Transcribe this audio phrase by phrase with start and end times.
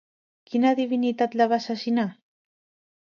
[0.53, 2.07] Quina divinitat la va assassinar?